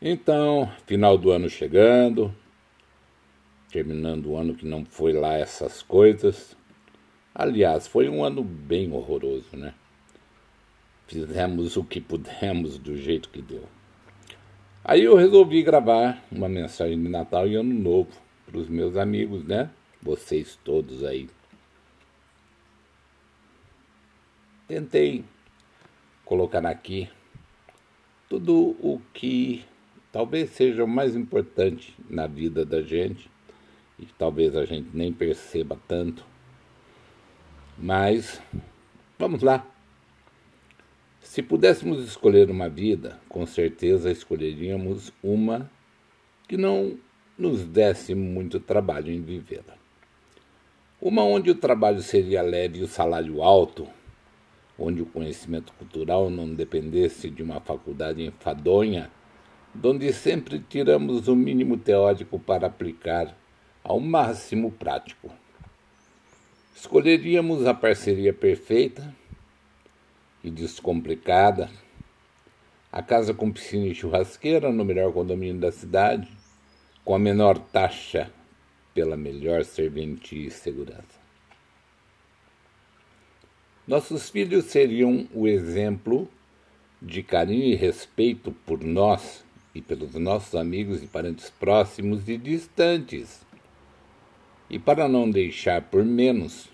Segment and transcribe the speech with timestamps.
[0.00, 2.32] Então, final do ano chegando,
[3.68, 6.56] terminando o ano que não foi lá essas coisas.
[7.34, 9.74] Aliás, foi um ano bem horroroso, né?
[11.08, 13.64] Fizemos o que pudemos do jeito que deu.
[14.84, 18.10] Aí eu resolvi gravar uma mensagem de Natal e Ano Novo
[18.46, 19.68] para os meus amigos, né?
[20.00, 21.28] Vocês todos aí.
[24.68, 25.24] Tentei
[26.24, 27.08] colocar aqui
[28.28, 29.64] tudo o que
[30.12, 33.30] talvez seja o mais importante na vida da gente
[33.98, 36.24] e talvez a gente nem perceba tanto.
[37.76, 38.40] Mas
[39.18, 39.66] vamos lá.
[41.20, 45.70] Se pudéssemos escolher uma vida, com certeza escolheríamos uma
[46.48, 46.98] que não
[47.36, 49.76] nos desse muito trabalho em vivê-la.
[51.00, 53.86] Uma onde o trabalho seria leve e o salário alto,
[54.78, 59.10] onde o conhecimento cultural não dependesse de uma faculdade enfadonha
[59.74, 63.36] donde sempre tiramos o mínimo teórico para aplicar
[63.82, 65.30] ao máximo prático.
[66.74, 69.14] Escolheríamos a parceria perfeita
[70.42, 71.70] e descomplicada,
[72.90, 76.28] a casa com piscina e churrasqueira no melhor condomínio da cidade,
[77.04, 78.32] com a menor taxa
[78.94, 81.18] pela melhor serventia e segurança.
[83.86, 86.28] Nossos filhos seriam o exemplo
[87.00, 89.44] de carinho e respeito por nós
[89.78, 93.46] e pelos nossos amigos e parentes próximos e distantes.
[94.68, 96.68] E para não deixar por menos,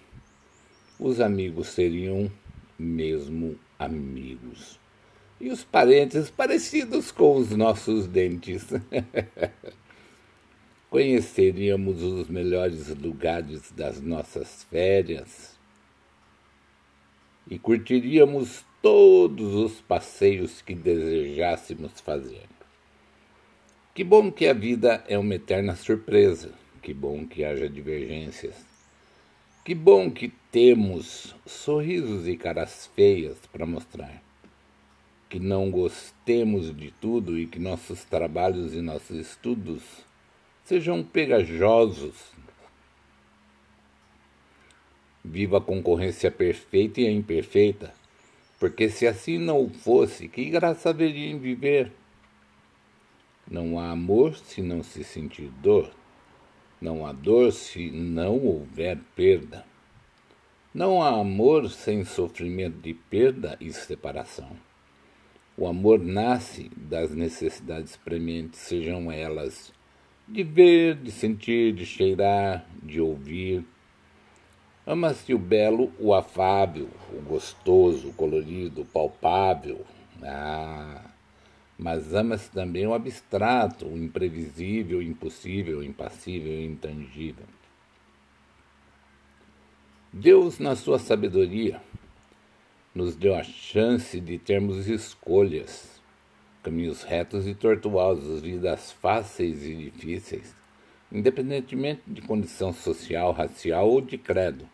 [0.98, 2.33] os amigos seriam
[2.78, 4.80] mesmo amigos.
[5.38, 8.66] E os parentes parecidos com os nossos dentes.
[10.89, 15.58] Conheceríamos os melhores lugares das nossas férias
[17.50, 22.53] e curtiríamos todos os passeios que desejássemos fazer.
[23.95, 26.50] Que bom que a vida é uma eterna surpresa.
[26.83, 28.56] Que bom que haja divergências.
[29.64, 34.20] Que bom que temos sorrisos e caras feias para mostrar.
[35.29, 39.85] Que não gostemos de tudo e que nossos trabalhos e nossos estudos
[40.64, 42.33] sejam pegajosos.
[45.24, 47.95] Viva a concorrência perfeita e a imperfeita,
[48.58, 51.92] porque se assim não fosse, que graça haveria em viver?
[53.50, 55.90] Não há amor se não se sentir dor.
[56.80, 59.64] Não há dor se não houver perda.
[60.72, 64.50] Não há amor sem sofrimento de perda e separação.
[65.56, 69.72] O amor nasce das necessidades prementes, sejam elas
[70.26, 73.64] de ver, de sentir, de cheirar, de ouvir.
[74.86, 79.84] Ama-se o belo, o afável, o gostoso, o colorido, o palpável.
[80.22, 81.14] Ah!
[81.79, 87.46] Mas ama-se também o abstrato, o imprevisível, o impossível, o impassível e intangível.
[90.12, 91.80] Deus, na sua sabedoria,
[92.95, 96.01] nos deu a chance de termos escolhas,
[96.62, 100.55] caminhos retos e tortuosos, vidas fáceis e difíceis,
[101.11, 104.68] independentemente de condição social, racial ou de credo.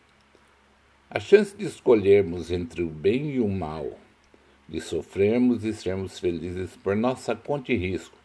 [1.09, 3.99] A chance de escolhermos entre o bem e o mal,
[4.71, 8.17] de sofrermos e sermos felizes por nossa conta e risco,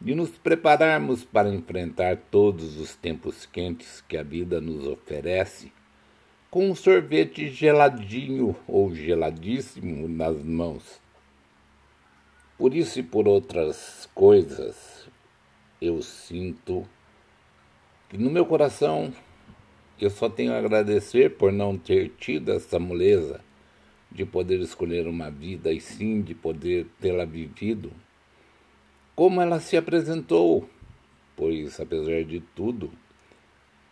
[0.00, 5.72] de nos prepararmos para enfrentar todos os tempos quentes que a vida nos oferece,
[6.50, 11.00] com um sorvete geladinho ou geladíssimo nas mãos.
[12.58, 15.08] Por isso e por outras coisas,
[15.80, 16.84] eu sinto
[18.08, 19.14] que no meu coração
[20.00, 23.40] eu só tenho a agradecer por não ter tido essa moleza
[24.10, 27.92] de poder escolher uma vida e sim de poder tê-la vivido,
[29.14, 30.68] como ela se apresentou,
[31.36, 32.90] pois, apesar de tudo,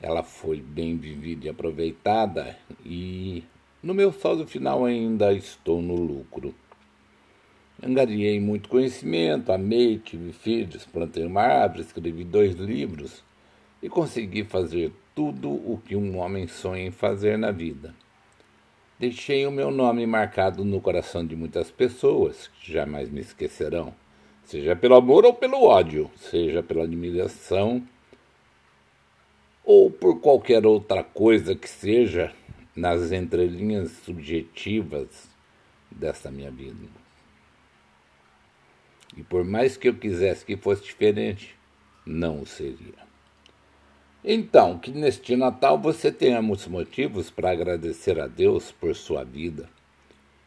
[0.01, 3.45] ela foi bem vivida e aproveitada, e
[3.83, 6.55] no meu saldo final ainda estou no lucro.
[7.81, 13.23] Angariei muito conhecimento, amei, tive filhos, plantei uma árvore, escrevi dois livros
[13.81, 17.95] e consegui fazer tudo o que um homem sonha em fazer na vida.
[18.99, 23.95] Deixei o meu nome marcado no coração de muitas pessoas que jamais me esquecerão,
[24.43, 27.87] seja pelo amor ou pelo ódio, seja pela admiração
[29.65, 32.35] ou por qualquer outra coisa que seja
[32.75, 35.31] nas entrelinhas subjetivas
[35.89, 36.89] dessa minha vida.
[39.17, 41.55] E por mais que eu quisesse que fosse diferente,
[42.05, 43.08] não o seria.
[44.25, 49.69] Então, que neste Natal você tenha muitos motivos para agradecer a Deus por sua vida.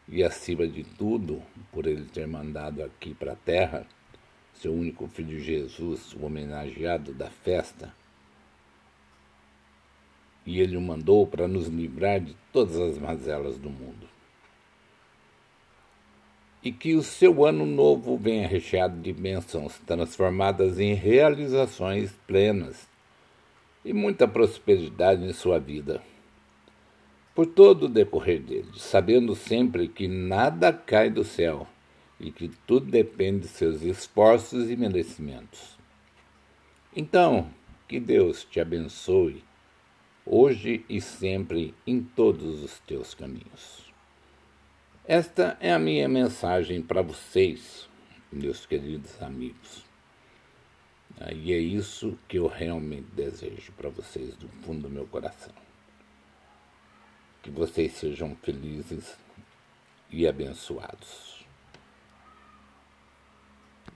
[0.08, 3.86] E, acima de tudo, por Ele ter mandado aqui para a Terra
[4.62, 7.92] seu único filho Jesus, o homenageado da festa,
[10.46, 14.08] e ele o mandou para nos livrar de todas as mazelas do mundo.
[16.62, 22.91] E que o seu ano novo venha recheado de bênçãos transformadas em realizações plenas
[23.84, 26.02] e muita prosperidade em sua vida.
[27.34, 31.66] Por todo o decorrer dele, sabendo sempre que nada cai do céu
[32.20, 35.78] e que tudo depende de seus esforços e merecimentos.
[36.94, 37.50] Então,
[37.88, 39.42] que Deus te abençoe
[40.24, 43.92] hoje e sempre em todos os teus caminhos.
[45.04, 47.88] Esta é a minha mensagem para vocês,
[48.30, 49.91] meus queridos amigos.
[51.30, 55.52] E é isso que eu realmente desejo para vocês do fundo do meu coração.
[57.42, 59.16] Que vocês sejam felizes
[60.10, 61.41] e abençoados.